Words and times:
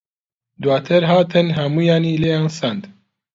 دواتر 0.63 1.01
هاتن 1.11 1.47
هەموویانی 1.57 2.19
لێیان 2.21 2.47
سەند. 2.57 2.83